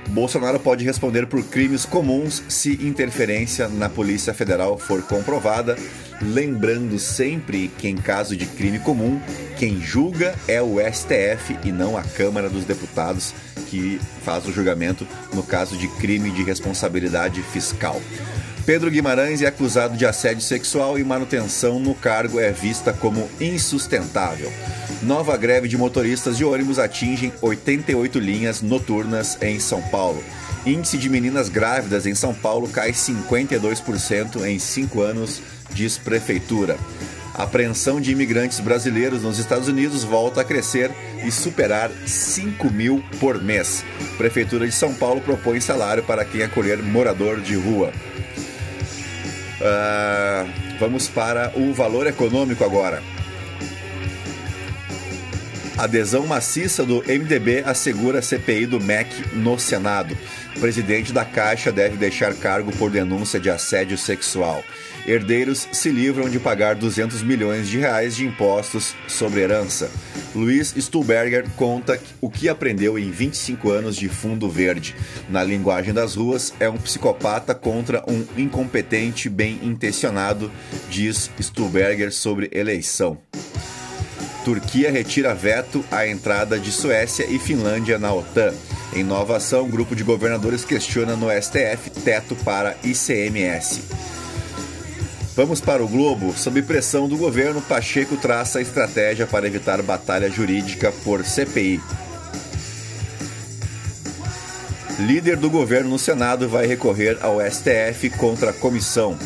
Bolsonaro 0.09 0.59
pode 0.59 0.83
responder 0.83 1.27
por 1.27 1.43
crimes 1.43 1.85
comuns 1.85 2.43
se 2.49 2.73
interferência 2.85 3.67
na 3.67 3.87
Polícia 3.87 4.33
Federal 4.33 4.77
for 4.77 5.03
comprovada, 5.03 5.77
lembrando 6.21 6.97
sempre 6.97 7.67
que 7.67 7.87
em 7.87 7.95
caso 7.95 8.35
de 8.35 8.45
crime 8.45 8.79
comum, 8.79 9.21
quem 9.57 9.79
julga 9.79 10.35
é 10.47 10.61
o 10.61 10.77
STF 10.79 11.57
e 11.63 11.71
não 11.71 11.95
a 11.95 12.01
Câmara 12.01 12.49
dos 12.49 12.65
Deputados, 12.65 13.33
que 13.69 13.99
faz 14.23 14.47
o 14.47 14.51
julgamento 14.51 15.07
no 15.33 15.43
caso 15.43 15.77
de 15.77 15.87
crime 15.99 16.31
de 16.31 16.43
responsabilidade 16.43 17.41
fiscal. 17.43 18.01
Pedro 18.65 18.91
Guimarães 18.91 19.41
é 19.41 19.47
acusado 19.47 19.95
de 19.95 20.05
assédio 20.05 20.41
sexual 20.41 20.97
e 20.97 21.03
manutenção 21.03 21.79
no 21.79 21.93
cargo 21.93 22.39
é 22.39 22.51
vista 22.51 22.91
como 22.91 23.29
insustentável. 23.39 24.51
Nova 25.01 25.37
greve 25.37 25.69
de 25.69 25.77
motoristas 25.77 26.35
de 26.35 26.43
ônibus 26.43 26.77
atingem 26.77 27.31
88 27.41 28.19
linhas 28.19 28.61
noturnas 28.61 29.37
em 29.41 29.57
São 29.57 29.81
Paulo. 29.81 30.21
Índice 30.65 30.97
de 30.97 31.09
meninas 31.09 31.47
grávidas 31.47 32.05
em 32.05 32.13
São 32.13 32.33
Paulo 32.33 32.67
cai 32.67 32.91
52% 32.91 34.45
em 34.45 34.59
5 34.59 35.01
anos, 35.01 35.41
diz 35.71 35.97
prefeitura. 35.97 36.77
A 37.33 37.43
apreensão 37.43 38.01
de 38.01 38.11
imigrantes 38.11 38.59
brasileiros 38.59 39.23
nos 39.23 39.39
Estados 39.39 39.69
Unidos 39.69 40.03
volta 40.03 40.41
a 40.41 40.43
crescer 40.43 40.91
e 41.25 41.31
superar 41.31 41.89
5 42.05 42.69
mil 42.69 43.01
por 43.21 43.41
mês. 43.41 43.85
Prefeitura 44.17 44.67
de 44.67 44.73
São 44.73 44.93
Paulo 44.93 45.21
propõe 45.21 45.61
salário 45.61 46.03
para 46.03 46.25
quem 46.25 46.43
acolher 46.43 46.83
morador 46.83 47.39
de 47.39 47.55
rua. 47.55 47.93
Uh, 49.61 50.49
vamos 50.77 51.07
para 51.07 51.53
o 51.55 51.73
valor 51.73 52.05
econômico 52.05 52.65
agora. 52.65 53.01
Adesão 55.79 56.27
maciça 56.27 56.85
do 56.85 56.97
MDB 57.07 57.63
assegura 57.65 58.21
CPI 58.21 58.65
do 58.65 58.81
MEC 58.81 59.37
no 59.37 59.57
Senado. 59.57 60.17
O 60.53 60.59
presidente 60.59 61.13
da 61.13 61.23
Caixa 61.23 61.71
deve 61.71 61.95
deixar 61.95 62.33
cargo 62.33 62.69
por 62.73 62.91
denúncia 62.91 63.39
de 63.39 63.49
assédio 63.49 63.97
sexual. 63.97 64.61
Herdeiros 65.07 65.69
se 65.71 65.89
livram 65.89 66.27
de 66.27 66.37
pagar 66.37 66.75
200 66.75 67.23
milhões 67.23 67.69
de 67.69 67.79
reais 67.79 68.13
de 68.13 68.25
impostos 68.25 68.93
sobre 69.07 69.39
herança. 69.39 69.89
Luiz 70.35 70.75
Stuhlberger 70.77 71.49
conta 71.55 71.97
o 72.19 72.29
que 72.29 72.49
aprendeu 72.49 72.99
em 72.99 73.09
25 73.09 73.71
anos 73.71 73.95
de 73.95 74.09
fundo 74.09 74.49
verde. 74.49 74.93
Na 75.29 75.45
linguagem 75.45 75.93
das 75.93 76.15
ruas, 76.15 76.53
é 76.59 76.69
um 76.69 76.77
psicopata 76.77 77.55
contra 77.55 78.03
um 78.05 78.25
incompetente 78.37 79.29
bem 79.29 79.57
intencionado, 79.63 80.51
diz 80.89 81.31
Stuhlberger 81.39 82.11
sobre 82.11 82.49
eleição. 82.51 83.17
Turquia 84.43 84.91
retira 84.91 85.35
veto 85.35 85.83
à 85.91 86.07
entrada 86.07 86.57
de 86.57 86.71
Suécia 86.71 87.25
e 87.29 87.37
Finlândia 87.37 87.99
na 87.99 88.13
OTAN. 88.13 88.53
Em 88.93 89.03
nova 89.03 89.37
ação, 89.37 89.69
grupo 89.69 89.95
de 89.95 90.03
governadores 90.03 90.65
questiona 90.65 91.15
no 91.15 91.27
STF 91.29 91.89
teto 92.03 92.35
para 92.37 92.75
ICMS. 92.83 93.81
Vamos 95.35 95.61
para 95.61 95.83
o 95.83 95.87
Globo. 95.87 96.33
Sob 96.35 96.61
pressão 96.63 97.07
do 97.07 97.17
governo, 97.17 97.61
Pacheco 97.61 98.17
traça 98.17 98.61
estratégia 98.61 99.27
para 99.27 99.47
evitar 99.47 99.81
batalha 99.81 100.29
jurídica 100.29 100.91
por 101.03 101.23
CPI. 101.23 101.79
Líder 104.99 105.37
do 105.37 105.49
governo 105.49 105.91
no 105.91 105.99
Senado 105.99 106.49
vai 106.49 106.65
recorrer 106.65 107.17
ao 107.21 107.39
STF 107.39 108.09
contra 108.17 108.49
a 108.49 108.53
comissão 108.53 109.17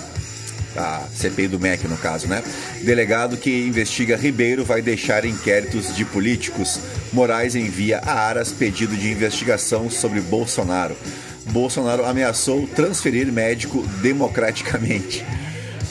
a 0.76 1.08
CPI 1.14 1.48
do 1.48 1.60
MEC 1.60 1.88
no 1.88 1.98
caso, 1.98 2.28
né? 2.28 2.44
Delegado 2.82 3.38
que 3.38 3.50
investiga 3.50 4.16
Ribeiro 4.16 4.64
vai 4.64 4.82
deixar 4.82 5.26
inquéritos 5.26 5.96
de 5.96 6.06
políticos. 6.06 6.80
Moraes 7.12 7.56
envia 7.56 8.00
a 8.00 8.14
Aras 8.14 8.52
pedido 8.52 8.96
de 8.96 9.12
investigação 9.12 9.90
sobre 9.90 10.22
Bolsonaro. 10.22 10.96
Bolsonaro 11.52 12.06
ameaçou 12.06 12.68
transferir 12.68 13.32
médico 13.32 13.84
democraticamente. 14.02 15.26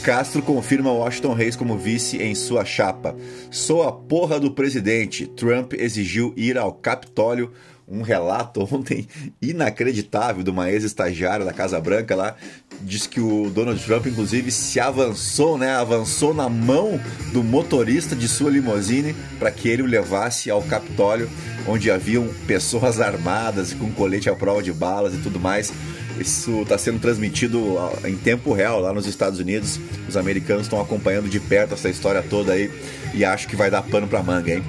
Castro 0.03 0.43
confirma 0.43 0.91
Washington 0.91 1.35
Reis 1.35 1.55
como 1.55 1.79
vice 1.79 2.21
em 2.21 2.35
sua 2.35 2.65
chapa. 2.65 3.15
Sou 3.53 3.85
a 3.85 3.93
porra 3.93 4.41
do 4.41 4.51
presidente. 4.51 5.29
Trump 5.29 5.75
exigiu 5.75 6.35
ir 6.37 6.59
ao 6.59 6.73
Capitólio 6.73 7.53
um 7.93 8.01
relato 8.01 8.67
ontem 8.75 9.07
inacreditável 9.41 10.43
de 10.43 10.51
uma 10.51 10.71
ex-estagiária 10.71 11.45
da 11.45 11.53
Casa 11.53 11.79
Branca 11.79 12.17
lá. 12.17 12.35
Diz 12.81 13.07
que 13.07 13.21
o 13.21 13.51
Donald 13.51 13.85
Trump, 13.85 14.07
inclusive, 14.07 14.51
se 14.51 14.81
avançou, 14.81 15.59
né? 15.59 15.75
Avançou 15.75 16.33
na 16.33 16.49
mão 16.49 16.99
do 17.33 17.45
motorista 17.45 18.17
de 18.17 18.27
sua 18.27 18.51
limusine 18.51 19.15
para 19.39 19.51
que 19.51 19.69
ele 19.69 19.83
o 19.83 19.87
levasse 19.87 20.51
ao 20.51 20.63
Capitólio, 20.63 21.29
onde 21.69 21.91
haviam 21.91 22.27
pessoas 22.47 23.01
armadas 23.01 23.73
e 23.73 23.77
com 23.77 23.93
colete 23.93 24.31
à 24.31 24.35
prova 24.35 24.63
de 24.63 24.73
balas 24.73 25.15
e 25.15 25.19
tudo 25.19 25.39
mais. 25.39 25.71
Isso 26.19 26.63
está 26.63 26.79
sendo 26.79 26.99
transmitido 26.99 27.79
em 28.05 28.17
tempo 28.17 28.53
real 28.53 28.81
lá 28.81 28.93
nos 28.93 29.07
Estados 29.07 29.39
Unidos. 29.39 29.79
Os 30.09 30.17
americanos 30.17 30.63
estão 30.63 30.81
acompanhando 30.81 31.29
de 31.29 31.41
perto 31.41 31.75
essa 31.75 31.89
história 31.89 32.23
toda 32.23 32.53
aí 32.53 32.71
e 33.15 33.25
acho 33.25 33.49
que 33.49 33.57
vai 33.57 33.71
dar 33.71 33.83
pano 33.83 34.07
para 34.07 34.23
manga, 34.23 34.53
hein? 34.53 34.63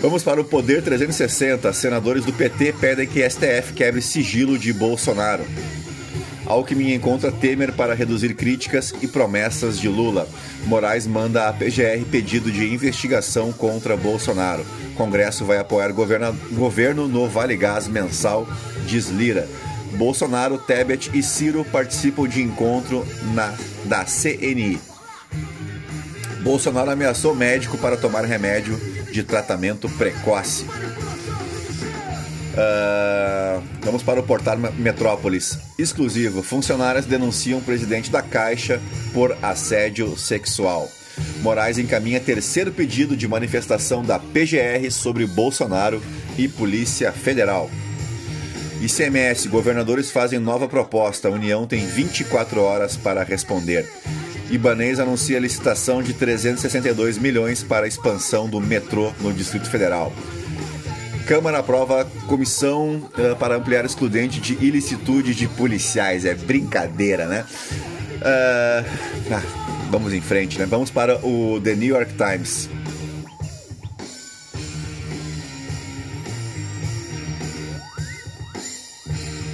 Vamos 0.00 0.22
para 0.22 0.40
o 0.40 0.44
Poder 0.44 0.80
360. 0.80 1.72
Senadores 1.72 2.24
do 2.24 2.32
PT 2.32 2.72
pedem 2.74 3.06
que 3.06 3.28
STF 3.28 3.72
quebre 3.74 4.00
sigilo 4.00 4.56
de 4.56 4.72
Bolsonaro. 4.72 5.44
Alckmin 6.46 6.94
encontra 6.94 7.32
Temer 7.32 7.72
para 7.72 7.94
reduzir 7.94 8.34
críticas 8.34 8.94
e 9.02 9.08
promessas 9.08 9.76
de 9.78 9.88
Lula. 9.88 10.28
Moraes 10.66 11.06
manda 11.06 11.48
à 11.48 11.52
PGR 11.52 12.04
pedido 12.10 12.50
de 12.50 12.72
investigação 12.72 13.52
contra 13.52 13.96
Bolsonaro. 13.96 14.64
Congresso 14.96 15.44
vai 15.44 15.58
apoiar 15.58 15.92
governo 15.92 17.08
no 17.08 17.28
Vale 17.28 17.56
Gás 17.56 17.88
mensal, 17.88 18.48
diz 18.86 19.08
Lira. 19.08 19.48
Bolsonaro, 19.94 20.58
Tebet 20.58 21.10
e 21.12 21.22
Ciro 21.24 21.64
participam 21.64 22.28
de 22.28 22.40
encontro 22.40 23.04
na, 23.34 23.52
da 23.84 24.04
CNI. 24.04 24.78
Bolsonaro 26.42 26.90
ameaçou 26.90 27.34
médico 27.34 27.76
para 27.76 27.96
tomar 27.96 28.24
remédio 28.24 28.78
de 29.18 29.24
tratamento 29.24 29.88
precoce. 29.90 30.64
Uh, 32.54 33.62
vamos 33.82 34.02
para 34.02 34.20
o 34.20 34.22
portal 34.22 34.56
Metrópolis. 34.78 35.58
Exclusivo. 35.76 36.40
Funcionárias 36.40 37.04
denunciam 37.04 37.58
o 37.58 37.62
presidente 37.62 38.10
da 38.12 38.22
Caixa 38.22 38.80
por 39.12 39.36
assédio 39.42 40.16
sexual. 40.16 40.88
Moraes 41.42 41.78
encaminha 41.78 42.20
terceiro 42.20 42.70
pedido 42.70 43.16
de 43.16 43.26
manifestação 43.26 44.04
da 44.04 44.20
PGR 44.20 44.88
sobre 44.90 45.26
Bolsonaro 45.26 46.00
e 46.36 46.46
Polícia 46.46 47.10
Federal. 47.10 47.68
ICMS, 48.80 49.48
governadores 49.48 50.12
fazem 50.12 50.38
nova 50.38 50.68
proposta. 50.68 51.26
A 51.26 51.32
União 51.32 51.66
tem 51.66 51.84
24 51.84 52.60
horas 52.60 52.96
para 52.96 53.24
responder. 53.24 53.84
Ibanês 54.50 54.98
anuncia 54.98 55.38
licitação 55.38 56.02
de 56.02 56.14
362 56.14 57.18
milhões 57.18 57.62
para 57.62 57.84
a 57.84 57.88
expansão 57.88 58.48
do 58.48 58.60
metrô 58.60 59.12
no 59.20 59.32
Distrito 59.32 59.68
Federal. 59.68 60.12
Câmara 61.26 61.58
aprova 61.58 62.06
comissão 62.26 63.02
uh, 63.18 63.36
para 63.36 63.56
ampliar 63.56 63.84
excludente 63.84 64.40
de 64.40 64.54
ilicitude 64.64 65.34
de 65.34 65.46
policiais. 65.46 66.24
É 66.24 66.34
brincadeira, 66.34 67.26
né? 67.26 67.44
Uh, 68.16 69.32
ah, 69.32 69.42
vamos 69.90 70.14
em 70.14 70.22
frente, 70.22 70.58
né? 70.58 70.64
Vamos 70.64 70.90
para 70.90 71.18
o 71.24 71.60
The 71.60 71.74
New 71.74 71.88
York 71.88 72.14
Times. 72.14 72.70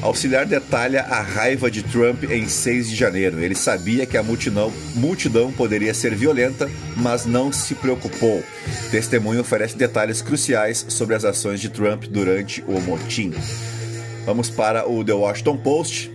Auxiliar 0.04 0.44
detalha 0.44 1.00
a 1.04 1.22
raiva 1.22 1.70
de 1.70 1.82
Trump 1.82 2.24
em 2.24 2.46
6 2.46 2.90
de 2.90 2.94
janeiro. 2.94 3.40
Ele 3.40 3.54
sabia 3.54 4.04
que 4.04 4.18
a 4.18 4.22
multidão, 4.22 4.70
multidão 4.94 5.50
poderia 5.50 5.94
ser 5.94 6.14
violenta, 6.14 6.70
mas 6.94 7.24
não 7.24 7.50
se 7.50 7.74
preocupou. 7.74 8.44
Testemunho 8.90 9.40
oferece 9.40 9.78
detalhes 9.78 10.20
cruciais 10.20 10.84
sobre 10.90 11.14
as 11.14 11.24
ações 11.24 11.58
de 11.58 11.70
Trump 11.70 12.04
durante 12.04 12.62
o 12.68 12.78
motim. 12.82 13.32
Vamos 14.26 14.50
para 14.50 14.86
o 14.86 15.02
The 15.02 15.14
Washington 15.14 15.56
Post. 15.56 16.12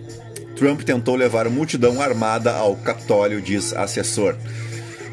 Trump 0.54 0.82
tentou 0.82 1.16
levar 1.16 1.48
multidão 1.48 2.00
armada 2.00 2.52
ao 2.52 2.76
Capitólio, 2.76 3.42
diz 3.42 3.72
assessor. 3.72 4.36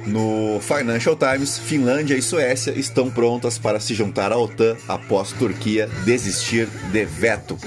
No 0.05 0.59
Financial 0.61 1.15
Times, 1.15 1.57
Finlândia 1.57 2.13
e 2.13 2.21
Suécia 2.21 2.73
estão 2.77 3.09
prontas 3.09 3.57
para 3.57 3.79
se 3.79 3.95
juntar 3.95 4.31
à 4.31 4.37
OTAN 4.37 4.77
após 4.87 5.31
Turquia 5.31 5.89
desistir 6.05 6.67
de 6.91 7.05
veto. 7.05 7.57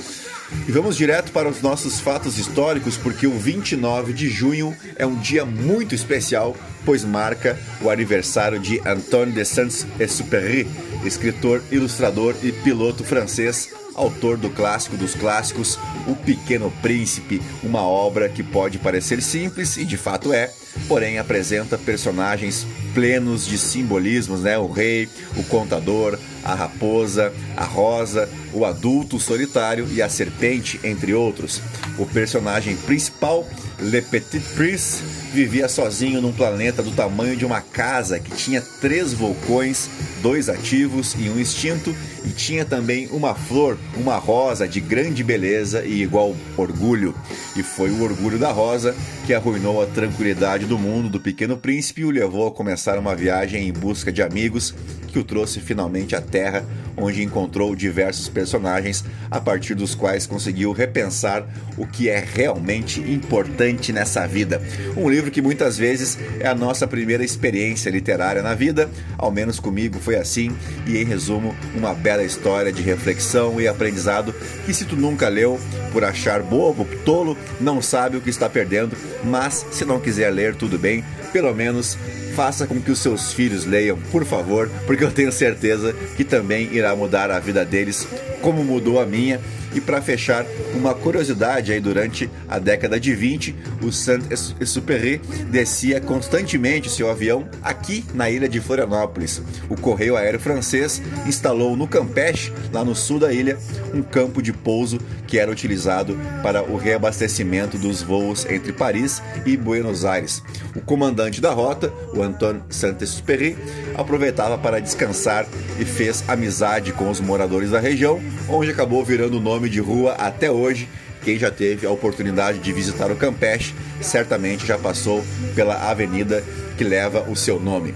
E 0.66 0.72
vamos 0.72 0.96
direto 0.96 1.32
para 1.32 1.48
os 1.48 1.62
nossos 1.62 2.00
fatos 2.00 2.38
históricos, 2.38 2.96
porque 2.96 3.26
o 3.26 3.38
29 3.38 4.12
de 4.12 4.28
junho 4.28 4.76
é 4.96 5.06
um 5.06 5.16
dia 5.16 5.44
muito 5.44 5.94
especial, 5.94 6.56
pois 6.84 7.04
marca 7.04 7.58
o 7.80 7.90
aniversário 7.90 8.58
de 8.58 8.80
Antoine 8.86 9.32
de 9.32 9.44
Saint-Exupéry, 9.44 10.68
escritor, 11.04 11.62
ilustrador 11.70 12.34
e 12.42 12.52
piloto 12.52 13.04
francês, 13.04 13.70
autor 14.00 14.36
do 14.36 14.50
clássico 14.50 14.96
dos 14.96 15.14
clássicos, 15.14 15.78
O 16.06 16.16
Pequeno 16.16 16.72
Príncipe, 16.82 17.40
uma 17.62 17.82
obra 17.82 18.28
que 18.28 18.42
pode 18.42 18.78
parecer 18.78 19.22
simples 19.22 19.76
e 19.76 19.84
de 19.84 19.96
fato 19.96 20.32
é, 20.32 20.50
porém 20.88 21.18
apresenta 21.18 21.76
personagens 21.76 22.66
plenos 22.94 23.46
de 23.46 23.58
simbolismos, 23.58 24.42
né? 24.42 24.58
O 24.58 24.66
rei, 24.66 25.08
o 25.36 25.44
contador, 25.44 26.18
a 26.42 26.54
raposa, 26.54 27.32
a 27.56 27.64
rosa, 27.64 28.28
o 28.52 28.64
adulto 28.64 29.18
solitário 29.18 29.86
e 29.92 30.02
a 30.02 30.08
serpente, 30.08 30.80
entre 30.82 31.14
outros. 31.14 31.60
O 31.98 32.06
personagem 32.06 32.76
principal, 32.76 33.46
Le 33.78 34.02
Petit 34.02 34.40
Prince, 34.54 35.02
vivia 35.32 35.68
sozinho 35.68 36.20
num 36.20 36.32
planeta 36.32 36.82
do 36.82 36.90
tamanho 36.90 37.36
de 37.36 37.44
uma 37.44 37.60
casa 37.60 38.18
que 38.18 38.34
tinha 38.34 38.60
três 38.80 39.12
vulcões, 39.12 39.88
dois 40.22 40.48
ativos 40.48 41.14
e 41.18 41.28
um 41.28 41.38
extinto, 41.38 41.94
e 42.30 42.32
tinha 42.32 42.64
também 42.64 43.08
uma 43.08 43.34
flor, 43.34 43.76
uma 43.96 44.16
rosa 44.16 44.68
de 44.68 44.80
grande 44.80 45.24
beleza 45.24 45.84
e 45.84 46.00
igual 46.00 46.36
orgulho. 46.56 47.12
E 47.56 47.62
foi 47.62 47.90
o 47.90 48.04
orgulho 48.04 48.38
da 48.38 48.52
rosa 48.52 48.94
que 49.26 49.34
arruinou 49.34 49.82
a 49.82 49.86
tranquilidade 49.86 50.64
do 50.64 50.78
mundo 50.78 51.08
do 51.08 51.18
pequeno 51.18 51.56
príncipe 51.56 52.02
e 52.02 52.04
o 52.04 52.10
levou 52.10 52.46
a 52.46 52.52
começar 52.52 53.00
uma 53.00 53.16
viagem 53.16 53.66
em 53.66 53.72
busca 53.72 54.12
de 54.12 54.22
amigos 54.22 54.72
que 55.10 55.18
o 55.18 55.24
trouxe 55.24 55.60
finalmente 55.60 56.16
à 56.16 56.20
Terra, 56.20 56.64
onde 56.96 57.22
encontrou 57.22 57.74
diversos 57.74 58.28
personagens 58.28 59.04
a 59.30 59.40
partir 59.40 59.74
dos 59.74 59.94
quais 59.94 60.26
conseguiu 60.26 60.72
repensar 60.72 61.46
o 61.76 61.86
que 61.86 62.08
é 62.08 62.18
realmente 62.18 63.00
importante 63.00 63.92
nessa 63.92 64.26
vida. 64.26 64.62
Um 64.96 65.08
livro 65.08 65.30
que 65.30 65.42
muitas 65.42 65.76
vezes 65.76 66.18
é 66.38 66.46
a 66.46 66.54
nossa 66.54 66.86
primeira 66.86 67.24
experiência 67.24 67.90
literária 67.90 68.42
na 68.42 68.54
vida, 68.54 68.88
ao 69.18 69.30
menos 69.30 69.58
comigo 69.58 69.98
foi 69.98 70.16
assim, 70.16 70.54
e 70.86 70.96
em 70.96 71.04
resumo, 71.04 71.54
uma 71.74 71.94
bela 71.94 72.22
história 72.22 72.72
de 72.72 72.82
reflexão 72.82 73.60
e 73.60 73.66
aprendizado 73.66 74.34
que 74.64 74.74
se 74.74 74.84
tu 74.84 74.96
nunca 74.96 75.28
leu, 75.28 75.58
por 75.92 76.04
achar 76.04 76.42
bobo, 76.42 76.86
tolo, 77.04 77.36
não 77.60 77.82
sabe 77.82 78.16
o 78.16 78.20
que 78.20 78.30
está 78.30 78.48
perdendo, 78.48 78.96
mas 79.24 79.66
se 79.70 79.84
não 79.84 80.00
quiser 80.00 80.30
ler, 80.30 80.54
tudo 80.54 80.78
bem, 80.78 81.04
pelo 81.32 81.54
menos 81.54 81.96
faça 82.34 82.66
com 82.66 82.80
que 82.80 82.90
os 82.90 82.98
seus 82.98 83.32
filhos 83.32 83.64
leiam, 83.64 83.98
por 84.10 84.24
favor, 84.24 84.70
porque 84.86 85.04
eu 85.04 85.10
tenho 85.10 85.32
certeza 85.32 85.92
que 86.16 86.24
também 86.24 86.68
irá 86.72 86.94
mudar 86.94 87.30
a 87.30 87.38
vida 87.38 87.64
deles, 87.64 88.06
como 88.40 88.64
mudou 88.64 89.00
a 89.00 89.06
minha. 89.06 89.40
E 89.74 89.80
para 89.80 90.02
fechar, 90.02 90.44
uma 90.74 90.94
curiosidade 90.94 91.72
aí 91.72 91.80
durante 91.80 92.28
a 92.48 92.58
década 92.58 92.98
de 92.98 93.14
20, 93.14 93.54
o 93.82 93.92
Saint-Exupéry 93.92 95.20
descia 95.50 96.00
constantemente 96.00 96.90
seu 96.90 97.10
avião 97.10 97.48
aqui 97.62 98.04
na 98.14 98.28
ilha 98.28 98.48
de 98.48 98.60
Florianópolis. 98.60 99.42
O 99.68 99.76
correio 99.76 100.16
aéreo 100.16 100.40
francês 100.40 101.00
instalou 101.26 101.76
no 101.76 101.86
Campeche, 101.86 102.52
lá 102.72 102.84
no 102.84 102.94
sul 102.94 103.18
da 103.18 103.32
ilha, 103.32 103.58
um 103.94 104.02
campo 104.02 104.42
de 104.42 104.52
pouso 104.52 104.98
que 105.26 105.38
era 105.38 105.50
utilizado 105.50 106.18
para 106.42 106.62
o 106.62 106.76
reabastecimento 106.76 107.78
dos 107.78 108.02
voos 108.02 108.44
entre 108.46 108.72
Paris 108.72 109.22
e 109.46 109.56
Buenos 109.56 110.04
Aires. 110.04 110.42
O 110.74 110.80
comandante 110.80 111.40
da 111.40 111.52
rota, 111.52 111.92
o 112.12 112.22
Antoine 112.22 112.62
Saint-Exupéry, 112.68 113.56
aproveitava 113.96 114.58
para 114.58 114.80
descansar 114.80 115.46
e 115.78 115.84
fez 115.84 116.24
amizade 116.28 116.92
com 116.92 117.10
os 117.10 117.20
moradores 117.20 117.70
da 117.70 117.78
região, 117.78 118.20
onde 118.48 118.70
acabou 118.70 119.04
virando 119.04 119.36
o 119.36 119.40
nome 119.40 119.59
de 119.68 119.80
rua 119.80 120.12
até 120.12 120.50
hoje. 120.50 120.88
Quem 121.22 121.38
já 121.38 121.50
teve 121.50 121.86
a 121.86 121.90
oportunidade 121.90 122.58
de 122.58 122.72
visitar 122.72 123.10
o 123.10 123.16
Campeche 123.16 123.74
certamente 124.00 124.66
já 124.66 124.78
passou 124.78 125.22
pela 125.54 125.90
avenida 125.90 126.42
que 126.78 126.84
leva 126.84 127.28
o 127.28 127.36
seu 127.36 127.60
nome. 127.60 127.94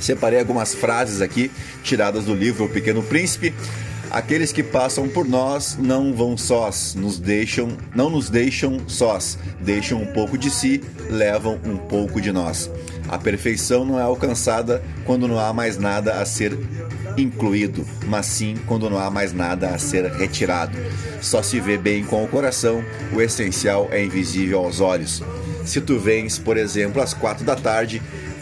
Separei 0.00 0.40
algumas 0.40 0.74
frases 0.74 1.20
aqui 1.20 1.50
tiradas 1.82 2.24
do 2.24 2.34
livro 2.34 2.64
O 2.64 2.68
Pequeno 2.68 3.02
Príncipe. 3.02 3.54
Aqueles 4.10 4.52
que 4.52 4.62
passam 4.62 5.08
por 5.08 5.26
nós 5.26 5.76
não 5.78 6.14
vão 6.14 6.36
sós, 6.36 6.94
nos 6.94 7.18
deixam, 7.18 7.76
não 7.94 8.08
nos 8.08 8.30
deixam 8.30 8.88
sós, 8.88 9.36
deixam 9.60 10.00
um 10.00 10.06
pouco 10.06 10.38
de 10.38 10.48
si, 10.48 10.82
levam 11.10 11.58
um 11.64 11.76
pouco 11.76 12.20
de 12.20 12.32
nós. 12.32 12.70
A 13.08 13.18
perfeição 13.18 13.84
não 13.84 13.98
é 13.98 14.02
alcançada 14.02 14.82
quando 15.04 15.28
não 15.28 15.38
há 15.38 15.52
mais 15.52 15.76
nada 15.76 16.20
a 16.20 16.24
ser 16.24 16.56
incluído, 17.16 17.86
mas 18.06 18.26
sim 18.26 18.56
quando 18.66 18.90
não 18.90 18.98
há 18.98 19.10
mais 19.10 19.32
nada 19.32 19.70
a 19.70 19.78
ser 19.78 20.04
retirado. 20.12 20.76
Só 21.20 21.42
se 21.42 21.60
vê 21.60 21.76
bem 21.76 22.04
com 22.04 22.24
o 22.24 22.28
coração, 22.28 22.84
o 23.12 23.20
essencial 23.20 23.88
é 23.90 24.02
invisível 24.04 24.58
aos 24.58 24.80
olhos. 24.80 25.22
Se 25.64 25.80
tu 25.80 25.98
vens, 25.98 26.38
por 26.38 26.56
exemplo, 26.56 27.02
às 27.02 27.12
quatro 27.12 27.44
da 27.44 27.56
tarde, 27.56 28.00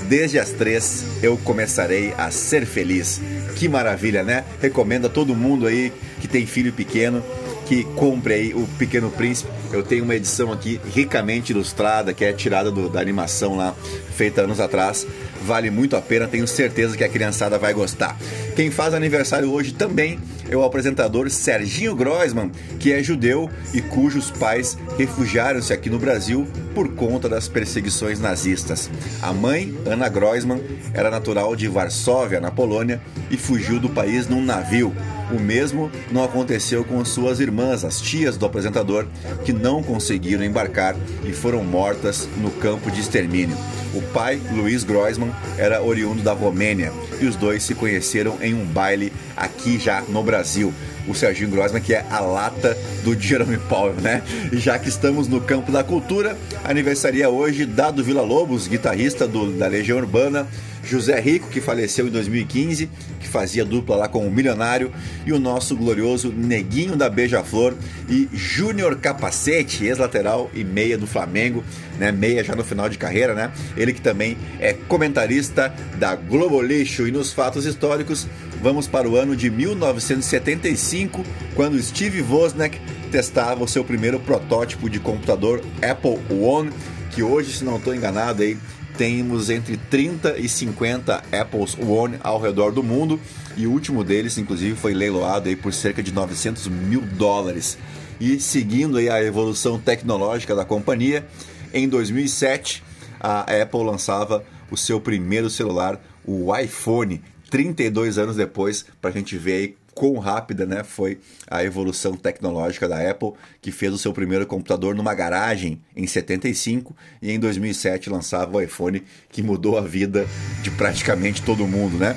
desde 0.08 0.38
as 0.38 0.50
três 0.50 1.04
eu 1.22 1.36
começarei 1.38 2.12
a 2.18 2.30
ser 2.30 2.66
feliz. 2.66 3.20
Que 3.56 3.68
maravilha, 3.68 4.22
né? 4.22 4.44
Recomendo 4.60 5.06
a 5.06 5.10
todo 5.10 5.34
mundo 5.34 5.66
aí 5.66 5.92
que 6.20 6.28
tem 6.28 6.46
filho 6.46 6.72
pequeno 6.72 7.22
que 7.66 7.84
compre 7.96 8.34
aí 8.34 8.54
o 8.54 8.66
Pequeno 8.78 9.10
Príncipe. 9.10 9.50
Eu 9.72 9.82
tenho 9.82 10.04
uma 10.04 10.14
edição 10.14 10.52
aqui 10.52 10.80
ricamente 10.92 11.52
ilustrada, 11.52 12.12
que 12.12 12.24
é 12.24 12.32
tirada 12.32 12.70
do, 12.70 12.88
da 12.88 13.00
animação 13.00 13.56
lá, 13.56 13.74
feita 14.14 14.42
anos 14.42 14.60
atrás. 14.60 15.06
Vale 15.44 15.70
muito 15.70 15.94
a 15.94 16.00
pena, 16.00 16.26
tenho 16.26 16.48
certeza 16.48 16.96
que 16.96 17.04
a 17.04 17.08
criançada 17.08 17.58
vai 17.58 17.74
gostar. 17.74 18.16
Quem 18.56 18.70
faz 18.70 18.94
aniversário 18.94 19.52
hoje 19.52 19.74
também 19.74 20.18
é 20.48 20.56
o 20.56 20.64
apresentador 20.64 21.28
Serginho 21.28 21.94
Groisman, 21.94 22.50
que 22.80 22.90
é 22.94 23.02
judeu 23.02 23.50
e 23.74 23.82
cujos 23.82 24.30
pais 24.30 24.78
refugiaram-se 24.96 25.70
aqui 25.70 25.90
no 25.90 25.98
Brasil 25.98 26.48
por 26.74 26.88
conta 26.94 27.28
das 27.28 27.48
perseguições 27.48 28.18
nazistas. 28.18 28.90
A 29.22 29.32
mãe, 29.32 29.74
Ana 29.86 30.08
Groisman, 30.08 30.60
era 30.92 31.10
natural 31.10 31.54
de 31.54 31.68
Varsóvia, 31.68 32.40
na 32.40 32.50
Polônia, 32.50 33.00
e 33.30 33.36
fugiu 33.36 33.78
do 33.78 33.88
país 33.88 34.26
num 34.28 34.44
navio. 34.44 34.92
O 35.30 35.40
mesmo 35.40 35.90
não 36.10 36.22
aconteceu 36.22 36.84
com 36.84 37.02
suas 37.04 37.40
irmãs, 37.40 37.84
as 37.84 38.00
tias 38.00 38.36
do 38.36 38.44
apresentador, 38.44 39.06
que 39.44 39.52
não 39.52 39.82
conseguiram 39.82 40.44
embarcar 40.44 40.94
e 41.24 41.32
foram 41.32 41.64
mortas 41.64 42.28
no 42.36 42.50
campo 42.50 42.90
de 42.90 43.00
extermínio. 43.00 43.56
O 43.94 44.02
pai, 44.12 44.40
Luiz 44.52 44.82
Groisman, 44.82 45.30
era 45.56 45.82
oriundo 45.82 46.22
da 46.22 46.32
Romênia 46.32 46.92
e 47.20 47.26
os 47.26 47.36
dois 47.36 47.62
se 47.62 47.74
conheceram 47.74 48.36
em 48.42 48.52
um 48.52 48.64
baile 48.64 49.12
aqui 49.36 49.78
já 49.78 50.02
no 50.02 50.22
Brasil. 50.22 50.74
O 51.06 51.14
Serginho 51.14 51.50
Grossman, 51.50 51.82
que 51.82 51.94
é 51.94 52.04
a 52.10 52.20
lata 52.20 52.76
do 53.02 53.18
Jerome 53.18 53.58
Powell, 53.58 53.94
né? 53.94 54.22
E 54.52 54.56
já 54.58 54.78
que 54.78 54.88
estamos 54.88 55.28
no 55.28 55.40
campo 55.40 55.70
da 55.70 55.84
cultura, 55.84 56.36
aniversaria 56.64 57.28
hoje 57.28 57.66
Dado 57.66 58.02
Vila 58.02 58.22
Lobos, 58.22 58.66
guitarrista 58.66 59.26
do, 59.28 59.52
da 59.52 59.66
Legião 59.66 59.98
Urbana, 59.98 60.46
José 60.84 61.18
Rico, 61.18 61.48
que 61.48 61.60
faleceu 61.60 62.06
em 62.06 62.10
2015, 62.10 62.88
que 63.20 63.26
fazia 63.26 63.64
dupla 63.64 63.96
lá 63.96 64.08
com 64.08 64.26
o 64.26 64.30
Milionário, 64.30 64.92
e 65.26 65.32
o 65.32 65.38
nosso 65.38 65.76
glorioso 65.76 66.32
Neguinho 66.32 66.96
da 66.96 67.08
Beija-Flor 67.08 67.74
e 68.08 68.28
Júnior 68.32 68.96
Capacete, 68.96 69.86
ex-lateral 69.86 70.50
e 70.54 70.62
meia 70.62 70.98
do 70.98 71.06
Flamengo, 71.06 71.64
né? 71.98 72.12
Meia 72.12 72.44
já 72.44 72.54
no 72.54 72.64
final 72.64 72.88
de 72.88 72.98
carreira, 72.98 73.34
né? 73.34 73.50
Ele 73.76 73.92
que 73.92 74.00
também 74.00 74.36
é 74.60 74.72
comentarista 74.72 75.74
da 75.98 76.14
Globo 76.14 76.60
Lixo 76.60 77.08
e 77.08 77.10
nos 77.10 77.32
fatos 77.32 77.64
históricos, 77.64 78.26
vamos 78.64 78.88
para 78.88 79.06
o 79.06 79.14
ano 79.14 79.36
de 79.36 79.50
1975, 79.50 81.22
quando 81.54 81.80
Steve 81.82 82.22
Wozniak 82.22 82.80
testava 83.12 83.62
o 83.62 83.68
seu 83.68 83.84
primeiro 83.84 84.18
protótipo 84.18 84.88
de 84.88 84.98
computador 84.98 85.62
Apple 85.82 86.18
One, 86.34 86.70
que 87.10 87.22
hoje, 87.22 87.52
se 87.52 87.62
não 87.62 87.76
estou 87.76 87.94
enganado, 87.94 88.42
aí 88.42 88.56
temos 88.96 89.50
entre 89.50 89.76
30 89.76 90.38
e 90.38 90.48
50 90.48 91.24
Apples 91.30 91.76
One 91.78 92.16
ao 92.22 92.40
redor 92.40 92.72
do 92.72 92.82
mundo 92.82 93.20
e 93.54 93.66
o 93.66 93.70
último 93.70 94.02
deles, 94.02 94.38
inclusive, 94.38 94.74
foi 94.74 94.94
leiloado 94.94 95.50
aí 95.50 95.56
por 95.56 95.74
cerca 95.74 96.02
de 96.02 96.10
900 96.10 96.66
mil 96.68 97.02
dólares. 97.02 97.76
E 98.18 98.40
seguindo 98.40 98.96
aí 98.96 99.10
a 99.10 99.22
evolução 99.22 99.78
tecnológica 99.78 100.54
da 100.54 100.64
companhia, 100.64 101.26
em 101.74 101.86
2007 101.86 102.82
a 103.20 103.40
Apple 103.40 103.84
lançava 103.84 104.42
o 104.70 104.76
seu 104.76 104.98
primeiro 104.98 105.50
celular, 105.50 106.00
o 106.24 106.56
iPhone, 106.56 107.20
32 107.54 108.18
anos 108.18 108.34
depois, 108.34 108.84
para 109.00 109.10
a 109.10 109.12
gente 109.12 109.38
ver 109.38 109.52
aí 109.52 109.76
quão 109.94 110.18
rápida 110.18 110.66
né, 110.66 110.82
foi 110.82 111.20
a 111.48 111.62
evolução 111.62 112.16
tecnológica 112.16 112.88
da 112.88 113.08
Apple, 113.08 113.30
que 113.62 113.70
fez 113.70 113.94
o 113.94 113.98
seu 113.98 114.12
primeiro 114.12 114.44
computador 114.44 114.92
numa 114.92 115.14
garagem 115.14 115.80
em 115.94 116.04
75 116.04 116.96
e 117.22 117.30
em 117.30 117.38
2007 117.38 118.10
lançava 118.10 118.56
o 118.56 118.60
iPhone, 118.60 119.04
que 119.30 119.40
mudou 119.40 119.78
a 119.78 119.82
vida 119.82 120.26
de 120.64 120.70
praticamente 120.72 121.44
todo 121.44 121.64
mundo, 121.64 121.96
né? 121.96 122.16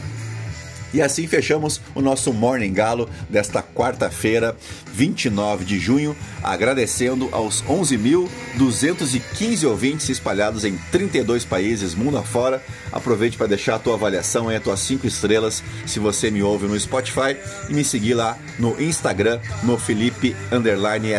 E 0.94 1.02
assim 1.02 1.28
fechamos 1.28 1.82
o 1.94 2.02
nosso 2.02 2.34
Morning 2.34 2.74
Galo 2.74 3.10
desta 3.30 3.62
quarta-feira, 3.62 4.56
29 4.94 5.66
de 5.66 5.80
junho, 5.80 6.16
agradecendo 6.42 7.30
aos 7.32 7.62
11.215 7.64 9.68
ouvintes 9.68 10.10
espalhados 10.10 10.64
em 10.64 10.78
32 10.92 11.46
países, 11.46 11.94
mundo 11.94 12.18
afora. 12.18 12.64
Aproveite 12.92 13.38
para 13.38 13.48
deixar 13.48 13.76
a 13.76 13.80
tua 13.80 13.96
avaliação 13.96 14.52
e 14.52 14.56
as 14.56 14.64
tuas 14.64 14.80
5 14.80 15.06
estrelas 15.06 15.64
se 15.86 16.00
você 16.00 16.32
me 16.32 16.42
ouve 16.42 16.68
no 16.68 16.80
Spotify 16.80 17.38
e 17.70 17.74
me 17.74 17.84
seguir 17.84 18.14
lá 18.14 18.38
no 18.58 18.82
Instagram, 18.82 19.40
no 19.64 19.78
Felipe 19.78 20.36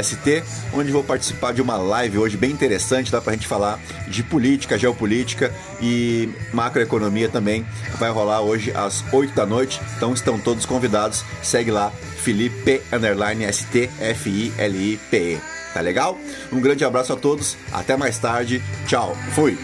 ST, 0.02 0.42
onde 0.72 0.90
vou 0.90 1.04
participar 1.04 1.52
de 1.52 1.62
uma 1.62 1.76
live 1.76 2.18
hoje 2.18 2.36
bem 2.36 2.50
interessante, 2.50 3.12
dá 3.12 3.20
para 3.20 3.32
a 3.32 3.36
gente 3.36 3.46
falar 3.46 3.78
de 4.08 4.22
política, 4.22 4.78
geopolítica 4.78 5.52
e 5.80 6.28
macroeconomia 6.52 7.28
também. 7.28 7.64
Vai 7.98 8.10
rolar 8.10 8.40
hoje 8.40 8.72
às 8.72 9.04
8 9.12 9.34
da 9.34 9.46
noite, 9.46 9.67
então 9.96 10.14
estão 10.14 10.38
todos 10.38 10.64
convidados. 10.64 11.24
Segue 11.42 11.70
lá, 11.70 11.92
Felipe 12.22 12.80
Underline 12.92 13.52
ST 13.52 13.90
F 14.00 14.30
I 14.30 14.52
L 14.58 14.92
I 14.92 14.96
P 15.10 15.16
E. 15.16 15.38
Tá 15.74 15.80
legal? 15.80 16.18
Um 16.50 16.60
grande 16.60 16.84
abraço 16.84 17.12
a 17.12 17.16
todos, 17.16 17.56
até 17.72 17.96
mais 17.96 18.18
tarde, 18.18 18.62
tchau, 18.86 19.16
fui! 19.34 19.58